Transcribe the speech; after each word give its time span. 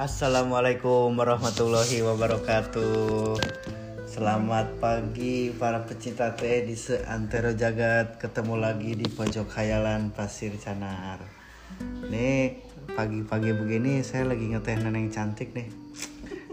Assalamualaikum 0.00 1.12
warahmatullahi 1.12 2.00
wabarakatuh. 2.00 3.36
Selamat 4.08 4.80
pagi 4.80 5.52
para 5.52 5.84
pecinta 5.84 6.32
teh 6.32 6.64
di 6.64 6.72
seantero 6.72 7.52
jagat. 7.52 8.16
Ketemu 8.16 8.64
lagi 8.64 8.96
di 8.96 9.04
pojok 9.04 9.52
khayalan 9.52 10.08
Pasir 10.08 10.56
Canar. 10.56 11.20
Nih 12.08 12.64
pagi-pagi 12.96 13.52
begini 13.52 14.00
saya 14.00 14.24
lagi 14.24 14.48
ngeteh 14.48 14.80
neneng 14.80 15.12
cantik 15.12 15.52
nih. 15.52 15.68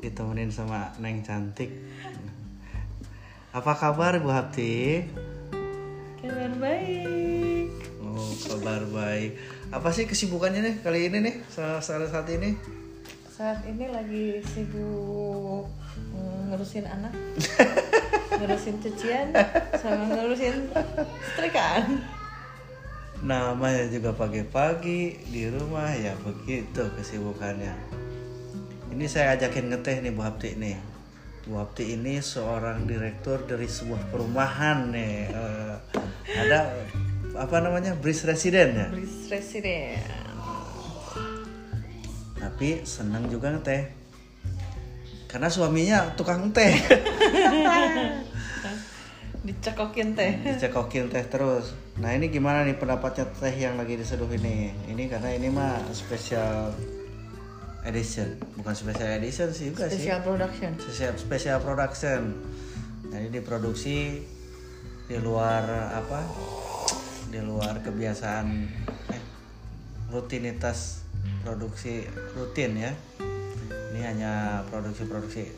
Ditemenin 0.00 0.48
sama 0.48 0.96
neng 0.96 1.20
cantik. 1.20 1.68
Apa 3.52 3.76
kabar 3.76 4.24
Bu 4.24 4.32
Hapti? 4.32 5.04
Kabar 6.16 6.48
baik. 6.56 7.68
Oh 8.00 8.32
kabar 8.48 8.88
baik. 8.88 9.36
Apa 9.68 9.92
sih 9.92 10.08
kesibukannya 10.08 10.64
nih 10.64 10.74
kali 10.80 11.12
ini 11.12 11.20
nih 11.20 11.34
saat 11.52 11.84
saat 11.84 12.24
ini? 12.32 12.80
Saat 13.34 13.66
ini 13.66 13.90
lagi 13.90 14.38
sibuk 14.46 15.66
mm, 16.14 16.54
ngurusin 16.54 16.86
anak, 16.86 17.10
ngurusin 18.38 18.78
cucian, 18.78 19.34
sama 19.74 20.06
ngurusin 20.06 20.70
setrikaan. 21.34 21.98
Namanya 23.26 23.90
juga 23.90 24.14
pagi-pagi 24.14 25.26
di 25.26 25.50
rumah 25.50 25.90
ya 25.98 26.14
begitu 26.22 26.86
kesibukannya. 26.94 27.74
Ini 28.94 29.04
saya 29.10 29.34
ajakin 29.34 29.66
ngeteh 29.66 29.98
nih 29.98 30.14
Bu 30.14 30.22
Hapti 30.22 30.54
nih. 30.54 30.78
Bu 31.50 31.58
Hapti 31.58 31.90
ini 31.90 32.22
seorang 32.22 32.86
direktur 32.86 33.42
dari 33.50 33.66
sebuah 33.66 34.14
perumahan 34.14 34.94
nih. 34.94 35.34
Eh, 35.34 35.74
ada 36.38 36.70
apa 37.34 37.56
namanya 37.58 37.98
bris 37.98 38.22
resident 38.22 38.78
ya. 38.78 38.86
Bris 38.94 39.26
Residen. 39.26 40.23
Tapi 42.44 42.84
senang 42.84 43.24
juga 43.32 43.56
ngeteh. 43.56 43.88
Karena 45.32 45.48
suaminya 45.48 46.12
tukang 46.12 46.52
teh. 46.52 46.76
Dicekokin 49.48 50.12
teh. 50.12 50.44
Dicekokin 50.44 51.08
teh 51.08 51.24
terus. 51.24 51.72
Nah 51.96 52.12
ini 52.12 52.28
gimana 52.28 52.68
nih 52.68 52.76
pendapatnya 52.76 53.24
teh 53.32 53.52
yang 53.56 53.80
lagi 53.80 53.96
diseduh 53.96 54.28
ini? 54.28 54.76
Ini 54.92 55.08
karena 55.08 55.32
ini 55.32 55.48
mah 55.48 55.88
special 55.96 56.76
edition, 57.88 58.40
bukan 58.60 58.72
special 58.76 59.08
edition 59.20 59.48
sih 59.52 59.72
juga 59.72 59.88
sih. 59.88 60.04
Special 60.04 60.20
production. 60.20 60.70
Special, 60.80 61.12
special 61.16 61.58
production. 61.64 62.20
Nah 63.08 63.16
ini 63.24 63.28
diproduksi 63.40 64.20
di 65.08 65.16
luar 65.16 65.92
apa? 65.96 66.20
Di 67.28 67.40
luar 67.44 67.80
kebiasaan 67.84 68.46
eh, 69.12 69.22
rutinitas 70.12 71.03
produksi 71.44 72.08
rutin 72.34 72.76
ya. 72.78 72.92
Ini 73.94 74.00
hanya 74.02 74.32
produksi-produksi. 74.72 75.54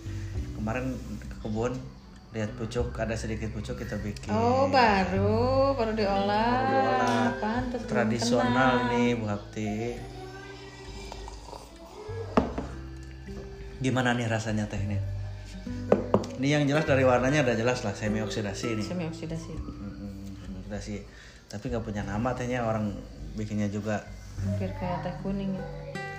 Kemarin 0.59 0.93
ke 1.25 1.37
kebun 1.41 1.73
lihat 2.37 2.53
pucuk 2.61 2.93
ada 3.01 3.17
sedikit 3.17 3.49
pucuk 3.55 3.81
kita 3.81 3.97
bikin. 4.03 4.29
Oh 4.29 4.69
baru, 4.69 5.73
baru 5.73 5.97
diolah. 5.97 6.53
Baru 6.53 6.69
diolah. 6.69 7.27
Pantes 7.41 7.81
tradisional 7.89 8.93
nih 8.93 9.17
Bu 9.17 9.25
Hapti. 9.25 9.97
Gimana 13.81 14.13
nih 14.13 14.29
rasanya 14.29 14.69
teh 14.69 14.81
ini? 14.81 15.01
Ini 16.37 16.61
yang 16.61 16.65
jelas 16.69 16.85
dari 16.85 17.09
warnanya 17.09 17.41
udah 17.41 17.57
jelas 17.57 17.81
lah 17.81 17.97
semi 17.97 18.21
oksidasi 18.21 18.77
nih. 18.77 18.85
Semi 18.85 19.09
oksidasi. 19.09 19.53
Mm-mm, 19.57 20.37
semi 20.45 20.57
oksidasi. 20.61 20.97
Tapi 21.49 21.65
nggak 21.73 21.85
punya 21.85 22.05
nama 22.05 22.37
tehnya 22.37 22.69
orang 22.69 22.93
bikinnya 23.33 23.73
juga 23.73 24.05
Hampir 24.45 24.71
kayak 24.77 24.99
teh 25.07 25.15
kuning 25.25 25.57
ya. 25.57 25.65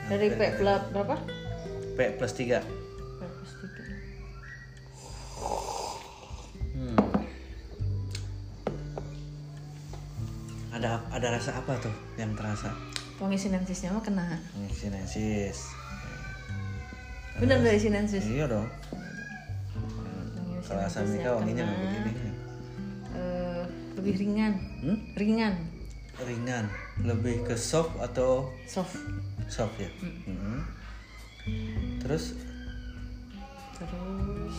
Dari 0.07 0.31
P 0.31 0.41
plat 0.55 0.87
berapa? 0.95 1.19
P 1.97 1.99
plus 2.15 2.33
3 2.33 2.63
P 2.63 3.21
plus 3.27 3.51
tiga. 3.59 3.83
Hmm. 6.77 6.97
Ada 10.71 11.03
ada 11.11 11.27
rasa 11.35 11.51
apa 11.59 11.75
tuh 11.81 11.91
yang 12.15 12.31
terasa? 12.39 12.71
Wangi 13.19 13.35
sinensisnya 13.35 13.91
mah 13.91 14.03
kena. 14.05 14.39
Ini 14.55 14.69
sinensis. 14.71 15.73
Bener 17.41 17.59
dari 17.65 17.81
sinensis. 17.81 18.23
Iya 18.23 18.47
dong. 18.47 18.69
Wangi 20.37 20.55
Kalau 20.63 20.81
asam 20.85 21.03
Mika 21.09 21.35
wanginya 21.35 21.67
nggak 21.67 21.79
begini. 21.83 22.11
Eh, 23.17 23.63
lebih 23.97 24.13
ringan. 24.21 24.53
Hmm? 24.85 24.97
Ringan. 25.17 25.53
ringan 26.17 26.65
lebih 26.99 27.43
ke 27.43 27.53
soft 27.53 27.93
atau 27.97 28.49
Soft. 28.65 28.97
soft 29.47 29.77
ya 29.77 29.89
Mm-mm. 30.01 30.65
terus 31.99 32.33
Terus 33.77 34.57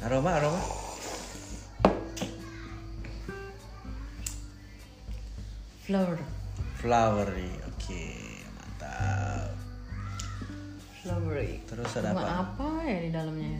aroma 0.00 0.30
aroma 0.34 0.58
flower. 5.80 6.18
flowery 6.76 7.50
oke 7.64 8.02
mantap 8.54 9.50
Flowery. 10.98 11.62
terus 11.64 11.90
ada 11.96 12.12
apa 12.12 12.26
apa 12.44 12.68
ya 12.84 12.98
di 13.00 13.10
dalamnya 13.10 13.58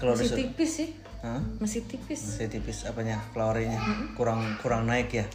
kalau 0.00 0.16
Masih 0.16 0.32
tipis 0.32 0.70
sih. 0.74 0.88
Hah? 1.20 1.36
Masih 1.60 1.84
tipis. 1.84 2.20
masih 2.32 2.48
tipis 2.48 2.78
apanya 2.82 3.20
flowerynya 3.30 3.76
kurang 4.16 4.40
kurang 4.58 4.88
naik 4.88 5.12
ya. 5.12 5.28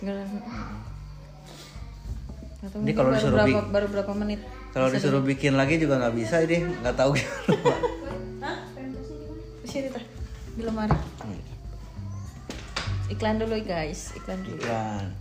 Atau 2.59 2.81
Ini 2.81 2.91
kalau 2.91 3.07
baru 3.07 3.15
disuruh 3.15 3.37
berapa, 3.37 3.47
bik- 3.47 3.69
baru 3.69 3.87
berapa 3.93 4.13
menit? 4.15 4.41
kalau 4.71 4.89
disuruh 4.89 5.21
bikin 5.21 5.53
lagi 5.53 5.77
juga 5.77 5.95
nggak 5.97 6.15
bisa 6.15 6.41
ini 6.41 6.57
nggak 6.75 6.95
tahu 6.95 7.13
gimana 7.13 8.51
Di 9.61 9.67
sini 9.69 9.87
teh 9.87 10.01
di 10.51 10.61
lemari. 10.61 10.97
Iklan 13.07 13.37
dulu 13.37 13.53
guys, 13.61 14.11
iklan 14.15 14.41
dulu. 14.41 14.57
iklan 14.57 15.13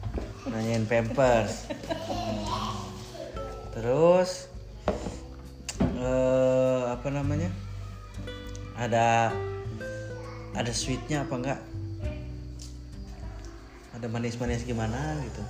nanyain 0.44 0.84
pampers 0.84 1.68
terus 3.70 4.48
eh 5.94 6.82
apa 6.86 7.08
namanya 7.10 7.48
ada 8.74 9.30
ada 10.54 10.72
sweetnya 10.74 11.26
apa 11.26 11.34
enggak? 11.34 11.60
Ada 13.94 14.06
manis-manis 14.10 14.66
gimana 14.66 15.18
gitu? 15.22 15.42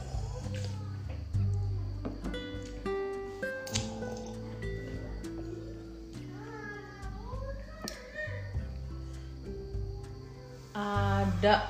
Ada, 10.74 11.68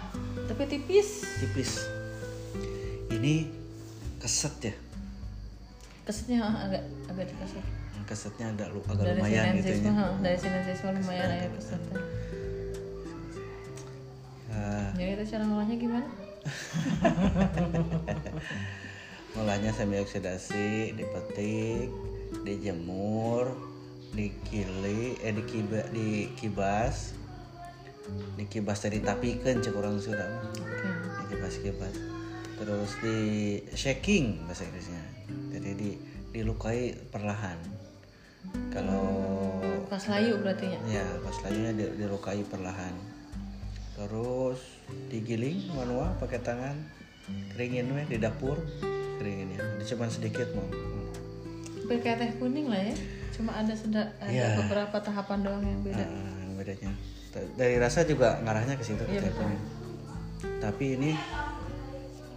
tapi 0.51 0.63
tipis. 0.71 1.39
tipis. 1.43 1.87
Ini 3.11 3.47
keset 4.19 4.55
ya 4.63 4.84
Kesetnya 6.05 6.45
agak 6.45 6.85
agak 7.09 7.33
dikasih. 7.33 7.65
kesetnya 8.05 8.53
agak 8.53 8.69
lu 8.77 8.85
agak 8.85 9.01
Dari 9.01 9.17
lumayan 9.17 9.57
gitu 9.57 9.81
ya 9.81 10.13
dari 10.21 10.37
sinensis 10.37 10.85
mah 10.85 10.93
lumayan 10.93 11.41
ya 11.41 11.49
kesetnya. 11.57 11.97
Ah, 14.53 14.93
Jadi 14.93 15.11
itu 15.17 15.25
cara 15.33 15.49
ngolahnya 15.49 15.77
gimana? 15.81 16.05
Mulanya 19.35 19.75
semi 19.75 19.99
oksidasi, 19.99 20.95
dipetik, 20.95 21.91
dijemur, 22.47 23.51
dikili, 24.15 25.19
eh 25.19 25.35
dikiba, 25.35 25.83
dikibas, 25.91 27.19
dikibas 28.39 28.79
tadi 28.79 29.03
tapikan 29.03 29.59
cek 29.59 29.75
orang 29.75 29.99
sudah 29.99 30.31
Oke. 30.55 30.87
dikibas 31.27 31.59
kibas, 31.59 31.95
terus 32.55 32.91
di 32.99 33.19
shaking 33.71 34.47
bahasa 34.47 34.65
Inggrisnya, 34.65 35.03
jadi 35.51 35.71
di 35.75 35.91
dilukai 36.31 36.95
perlahan. 37.09 37.59
Kalau 38.71 39.07
Pas 39.87 40.03
layu 40.07 40.39
berarti 40.39 40.67
ya. 40.69 40.79
ya 41.01 41.07
pas 41.21 41.37
layunya 41.43 41.73
di- 41.73 41.95
dilukai 41.97 42.43
perlahan, 42.43 42.95
terus 43.95 44.59
digiling 45.09 45.71
manual 45.71 46.15
pakai 46.19 46.39
tangan, 46.41 46.75
keringin 47.53 47.91
we 47.91 48.03
di 48.07 48.19
dapur, 48.19 48.59
keringin 49.19 49.55
ya, 49.55 49.63
cuma 49.87 50.07
sedikit 50.07 50.51
mau. 50.53 50.67
Kayak 51.85 52.17
teh 52.17 52.31
kuning 52.39 52.67
lah 52.67 52.81
ya. 52.81 52.95
Cuma 53.31 53.51
ada 53.53 53.75
sudah 53.75 54.05
ada 54.19 54.31
Iya. 54.31 54.57
beberapa 54.57 54.97
tahapan 54.99 55.39
doang 55.43 55.63
yang 55.63 55.81
beda. 55.83 56.01
Nah, 56.01 56.55
bedanya 56.57 56.91
dari 57.59 57.77
rasa 57.77 58.07
juga 58.07 58.39
ngarahnya 58.41 58.79
ke 58.79 58.85
situ 58.87 59.03
Iya, 59.05 59.21
teh 59.21 59.33
kuning. 59.35 59.63
Tapi 60.61 60.85
ini 60.97 61.11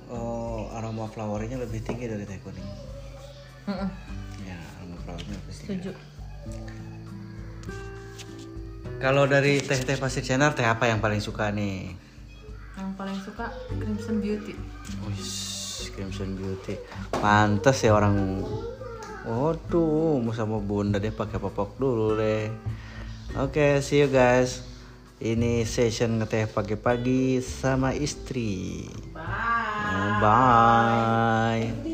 oh, 0.10 0.72
aroma 0.74 1.08
flowernya 1.08 1.58
lebih 1.58 1.82
tinggi 1.82 2.08
dari 2.08 2.24
teh 2.24 2.40
kuning. 2.42 2.68
Heeh, 3.68 3.90
Ya, 4.44 4.58
aroma 4.80 4.96
flowernya 5.02 5.34
lebih 5.36 5.54
tinggi. 5.54 5.68
setuju. 5.68 5.92
Kalau 8.98 9.30
dari 9.30 9.62
teh-teh 9.62 9.94
pasir 9.96 10.26
Cenar, 10.26 10.58
teh 10.58 10.66
apa 10.66 10.90
yang 10.90 10.98
paling 10.98 11.22
suka 11.22 11.54
nih? 11.54 11.94
yang 12.78 12.94
paling 12.94 13.18
suka 13.26 13.50
Crimson 13.74 14.22
Beauty 14.22 14.54
Wih, 15.02 15.26
Crimson 15.98 16.38
Beauty. 16.38 16.78
Pantes 17.10 17.82
ya 17.82 17.98
orang 17.98 18.46
Waduh, 19.26 20.22
mau 20.22 20.32
sama 20.32 20.62
bunda 20.62 21.02
deh 21.02 21.10
pakai 21.12 21.36
popok 21.36 21.76
dulu 21.76 22.16
deh. 22.16 22.48
Oke, 23.36 23.82
see 23.82 24.00
you 24.00 24.08
guys. 24.08 24.64
Ini 25.18 25.66
session 25.66 26.22
ngeteh 26.22 26.48
pagi-pagi 26.48 27.42
sama 27.42 27.92
istri. 27.92 28.86
Bye 29.88 30.12
Bye. 30.20 31.88